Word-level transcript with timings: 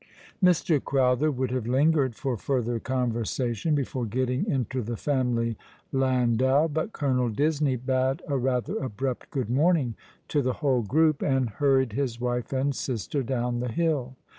Mr. 0.43 0.83
Crowther 0.83 1.29
would 1.29 1.51
have 1.51 1.67
lingered 1.67 2.15
for 2.15 2.35
further 2.35 2.79
conversation 2.79 3.75
before 3.75 4.07
getting 4.07 4.47
into 4.47 4.81
the 4.81 4.97
family 4.97 5.55
landau, 5.91 6.67
but 6.67 6.91
Colonel 6.91 7.29
Disney 7.29 7.75
bade 7.75 8.23
a 8.27 8.35
rather 8.35 8.75
abrupt 8.79 9.29
good 9.29 9.51
morning 9.51 9.93
to 10.27 10.41
the 10.41 10.53
whole 10.53 10.81
group, 10.81 11.21
and 11.21 11.51
hurried 11.51 11.93
his 11.93 12.19
wife 12.19 12.51
and 12.51 12.73
sister 12.73 13.21
down 13.21 13.59
the 13.59 13.71
hill. 13.71 14.15